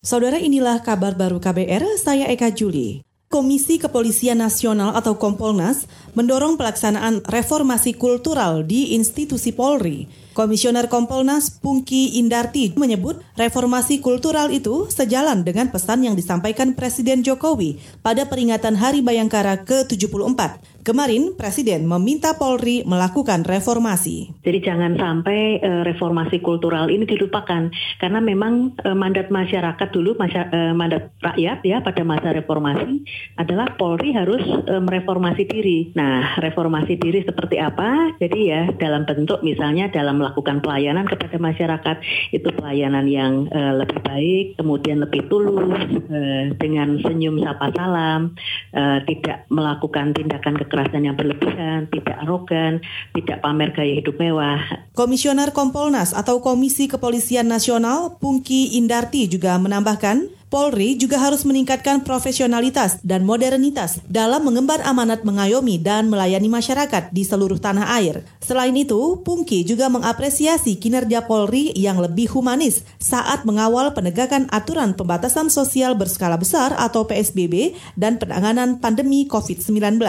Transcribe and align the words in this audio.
Saudara 0.00 0.40
inilah 0.40 0.80
kabar 0.80 1.12
baru 1.12 1.44
KBR, 1.44 1.84
saya 2.00 2.24
Eka 2.32 2.48
Juli. 2.56 3.04
Komisi 3.28 3.76
Kepolisian 3.76 4.40
Nasional 4.40 4.96
atau 4.96 5.20
Kompolnas 5.20 5.84
mendorong 6.16 6.56
pelaksanaan 6.56 7.20
reformasi 7.28 7.92
kultural 8.00 8.64
di 8.64 8.96
institusi 8.96 9.52
Polri. 9.52 10.08
Komisioner 10.40 10.88
Kompolnas 10.88 11.52
Pungki 11.52 12.16
Indarti 12.16 12.72
menyebut 12.72 13.20
reformasi 13.36 14.00
kultural 14.00 14.48
itu 14.48 14.88
sejalan 14.88 15.44
dengan 15.44 15.68
pesan 15.68 16.00
yang 16.00 16.16
disampaikan 16.16 16.72
Presiden 16.72 17.20
Jokowi 17.20 17.76
pada 18.00 18.24
peringatan 18.24 18.72
Hari 18.72 19.04
Bayangkara 19.04 19.68
ke-74. 19.68 20.64
Kemarin 20.80 21.36
Presiden 21.36 21.84
meminta 21.84 22.40
Polri 22.40 22.80
melakukan 22.88 23.44
reformasi. 23.44 24.32
Jadi 24.40 24.64
jangan 24.64 24.96
sampai 24.96 25.60
uh, 25.60 25.84
reformasi 25.84 26.40
kultural 26.40 26.88
ini 26.88 27.04
dilupakan 27.04 27.68
karena 28.00 28.20
memang 28.24 28.72
uh, 28.80 28.96
mandat 28.96 29.28
masyarakat 29.28 29.88
dulu 29.92 30.16
uh, 30.16 30.72
mandat 30.72 31.12
rakyat 31.20 31.60
ya 31.68 31.84
pada 31.84 32.00
masa 32.00 32.32
reformasi 32.32 33.04
adalah 33.36 33.76
Polri 33.76 34.16
harus 34.16 34.40
mereformasi 34.64 35.44
diri. 35.44 35.92
Nah, 35.92 36.40
reformasi 36.40 36.96
diri 36.96 37.28
seperti 37.28 37.60
apa? 37.60 38.16
Jadi 38.16 38.40
ya 38.48 38.72
dalam 38.72 39.04
bentuk 39.04 39.44
misalnya 39.44 39.92
dalam 39.92 40.16
melakukan 40.30 40.62
pelayanan 40.62 41.10
kepada 41.10 41.42
masyarakat 41.42 41.96
itu 42.30 42.48
pelayanan 42.54 43.10
yang 43.10 43.50
uh, 43.50 43.82
lebih 43.82 43.98
baik, 44.06 44.54
kemudian 44.54 45.02
lebih 45.02 45.26
tulus 45.26 45.74
uh, 46.06 46.54
dengan 46.54 47.02
senyum 47.02 47.42
sapa 47.42 47.74
salam, 47.74 48.38
uh, 48.70 49.02
tidak 49.10 49.50
melakukan 49.50 50.14
tindakan 50.14 50.54
kekerasan 50.54 51.02
yang 51.02 51.18
berlebihan, 51.18 51.90
tidak 51.90 52.14
arogan, 52.22 52.78
tidak 53.18 53.42
pamer 53.42 53.74
gaya 53.74 53.98
hidup 53.98 54.14
mewah. 54.22 54.62
Komisioner 54.94 55.50
Kompolnas 55.50 56.14
atau 56.14 56.38
Komisi 56.38 56.86
Kepolisian 56.86 57.50
Nasional 57.50 58.22
Pungki 58.22 58.78
Indarti 58.78 59.26
juga 59.26 59.58
menambahkan, 59.58 60.39
Polri 60.50 60.98
juga 60.98 61.22
harus 61.22 61.46
meningkatkan 61.46 62.02
profesionalitas 62.02 62.98
dan 63.06 63.22
modernitas 63.22 64.02
dalam 64.10 64.42
mengemban 64.42 64.82
amanat 64.82 65.22
mengayomi 65.22 65.78
dan 65.78 66.10
melayani 66.10 66.50
masyarakat 66.50 67.14
di 67.14 67.22
seluruh 67.22 67.62
tanah 67.62 67.86
air. 68.02 68.26
Selain 68.42 68.74
itu, 68.74 69.22
Pungki 69.22 69.62
juga 69.62 69.86
mengapresiasi 69.86 70.74
kinerja 70.82 71.30
Polri 71.30 71.70
yang 71.78 72.02
lebih 72.02 72.34
humanis 72.34 72.82
saat 72.98 73.46
mengawal 73.46 73.94
penegakan 73.94 74.50
aturan 74.50 74.98
pembatasan 74.98 75.54
sosial 75.54 75.94
berskala 75.94 76.34
besar 76.34 76.74
atau 76.74 77.06
PSBB 77.06 77.78
dan 77.94 78.18
penanganan 78.18 78.82
pandemi 78.82 79.30
COVID-19. 79.30 80.02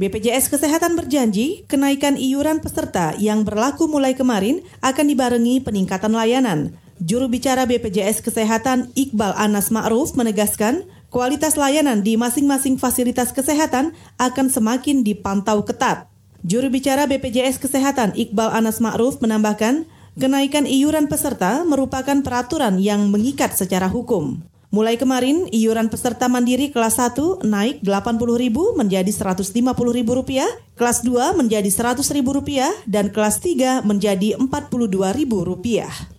BPJS 0.00 0.48
Kesehatan 0.48 0.96
berjanji 0.96 1.68
kenaikan 1.68 2.16
iuran 2.16 2.64
peserta 2.64 3.12
yang 3.20 3.44
berlaku 3.44 3.84
mulai 3.84 4.16
kemarin 4.16 4.64
akan 4.80 5.12
dibarengi 5.12 5.60
peningkatan 5.60 6.16
layanan. 6.16 6.87
Juru 6.98 7.30
bicara 7.30 7.62
BPJS 7.62 8.26
Kesehatan 8.26 8.90
Iqbal 8.98 9.30
Anas 9.38 9.70
Ma'ruf 9.70 10.18
menegaskan 10.18 10.82
kualitas 11.14 11.54
layanan 11.54 12.02
di 12.02 12.18
masing-masing 12.18 12.74
fasilitas 12.74 13.30
kesehatan 13.30 13.94
akan 14.18 14.50
semakin 14.50 15.06
dipantau 15.06 15.62
ketat. 15.62 16.10
Juru 16.42 16.74
bicara 16.74 17.06
BPJS 17.06 17.62
Kesehatan 17.62 18.18
Iqbal 18.18 18.50
Anas 18.50 18.82
Ma'ruf 18.82 19.22
menambahkan, 19.22 19.86
kenaikan 20.18 20.66
iuran 20.66 21.06
peserta 21.06 21.62
merupakan 21.62 22.18
peraturan 22.18 22.82
yang 22.82 23.06
mengikat 23.14 23.54
secara 23.54 23.86
hukum. 23.86 24.42
Mulai 24.74 24.98
kemarin, 24.98 25.46
iuran 25.54 25.94
peserta 25.94 26.26
mandiri 26.26 26.74
kelas 26.74 26.98
1 26.98 27.46
naik 27.46 27.78
Rp80.000 27.78 28.74
menjadi 28.74 29.10
Rp150.000, 29.14 30.74
kelas 30.74 30.98
2 31.06 31.38
menjadi 31.38 31.70
Rp100.000, 31.70 32.90
dan 32.90 33.14
kelas 33.14 33.38
3 33.38 33.86
menjadi 33.86 34.34
Rp42.000. 34.34 36.17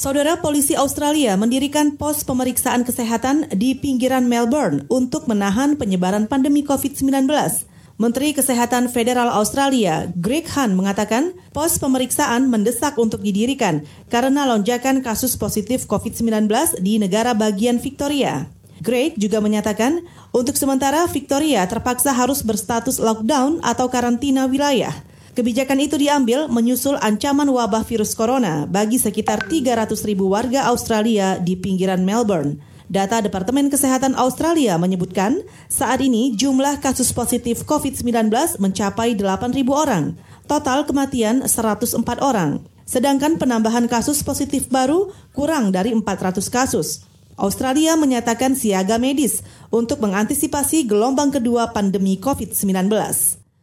Saudara 0.00 0.40
polisi 0.40 0.72
Australia 0.80 1.36
mendirikan 1.36 2.00
pos 2.00 2.24
pemeriksaan 2.24 2.88
kesehatan 2.88 3.52
di 3.52 3.76
pinggiran 3.76 4.24
Melbourne 4.24 4.88
untuk 4.88 5.28
menahan 5.28 5.76
penyebaran 5.76 6.24
pandemi 6.24 6.64
COVID-19. 6.64 7.28
Menteri 8.00 8.32
Kesehatan 8.32 8.88
Federal 8.88 9.28
Australia, 9.28 10.08
Greg 10.16 10.48
Hunt, 10.56 10.72
mengatakan 10.72 11.36
pos 11.52 11.76
pemeriksaan 11.76 12.48
mendesak 12.48 12.96
untuk 12.96 13.20
didirikan 13.20 13.84
karena 14.08 14.48
lonjakan 14.48 15.04
kasus 15.04 15.36
positif 15.36 15.84
COVID-19 15.84 16.48
di 16.80 16.96
negara 16.96 17.36
bagian 17.36 17.76
Victoria. 17.76 18.48
Greg 18.80 19.20
juga 19.20 19.44
menyatakan, 19.44 20.00
untuk 20.32 20.56
sementara 20.56 21.04
Victoria 21.12 21.68
terpaksa 21.68 22.16
harus 22.16 22.40
berstatus 22.40 22.96
lockdown 22.96 23.60
atau 23.60 23.92
karantina 23.92 24.48
wilayah. 24.48 25.09
Kebijakan 25.40 25.80
itu 25.80 25.96
diambil 25.96 26.52
menyusul 26.52 27.00
ancaman 27.00 27.48
wabah 27.48 27.80
virus 27.88 28.12
corona 28.12 28.68
bagi 28.68 29.00
sekitar 29.00 29.48
300 29.48 29.88
ribu 30.04 30.28
warga 30.28 30.68
Australia 30.68 31.40
di 31.40 31.56
pinggiran 31.56 32.04
Melbourne. 32.04 32.60
Data 32.92 33.24
Departemen 33.24 33.72
Kesehatan 33.72 34.20
Australia 34.20 34.76
menyebutkan 34.76 35.40
saat 35.72 36.04
ini 36.04 36.36
jumlah 36.36 36.84
kasus 36.84 37.16
positif 37.16 37.64
COVID-19 37.64 38.28
mencapai 38.60 39.16
8.000 39.16 39.64
orang. 39.72 40.20
Total 40.44 40.84
kematian 40.84 41.48
104 41.48 41.96
orang. 42.20 42.60
Sedangkan 42.84 43.40
penambahan 43.40 43.88
kasus 43.88 44.20
positif 44.20 44.68
baru 44.68 45.08
kurang 45.32 45.72
dari 45.72 45.96
400 45.96 46.36
kasus. 46.52 47.08
Australia 47.40 47.96
menyatakan 47.96 48.52
siaga 48.52 49.00
medis 49.00 49.40
untuk 49.72 50.04
mengantisipasi 50.04 50.84
gelombang 50.84 51.32
kedua 51.32 51.72
pandemi 51.72 52.20
COVID-19. 52.20 53.39